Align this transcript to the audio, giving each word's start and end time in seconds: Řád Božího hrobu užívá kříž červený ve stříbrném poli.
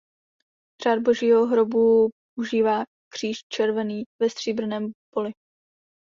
Řád 0.83 0.99
Božího 0.99 1.45
hrobu 1.47 2.09
užívá 2.39 2.83
kříž 3.13 3.37
červený 3.49 4.03
ve 4.21 4.29
stříbrném 4.29 4.91
poli. 5.13 5.31